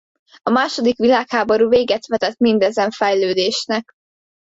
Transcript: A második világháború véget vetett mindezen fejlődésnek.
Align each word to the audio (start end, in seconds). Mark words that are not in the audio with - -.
A 0.43 0.49
második 0.49 0.97
világháború 0.97 1.69
véget 1.69 2.07
vetett 2.07 2.37
mindezen 2.37 2.89
fejlődésnek. 2.91 3.91